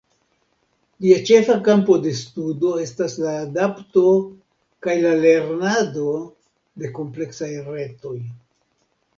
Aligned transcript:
Lia 1.05 1.17
ĉefa 1.29 1.57
kampo 1.67 1.97
de 2.05 2.13
studo 2.19 2.71
estas 2.85 3.17
la 3.25 3.33
adapto 3.41 4.05
kaj 4.87 4.97
la 5.05 5.13
lernado 5.27 6.17
de 6.85 6.91
kompleksaj 7.01 7.55
retoj. 7.71 8.17